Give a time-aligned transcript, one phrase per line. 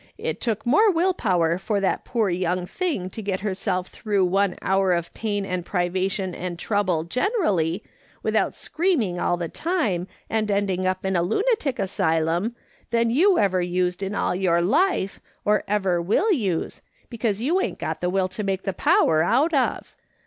[0.17, 4.55] It took more will power for that poor young thing to get herself through one
[4.59, 7.83] hour of pain and privation and trouble generally,
[8.23, 12.55] without screaming all the time, and ending up in a lunatic asylum,
[12.89, 16.81] than you ever used in all your life, or ever will use,
[17.11, 19.95] because you ain't got the will to make the power out of.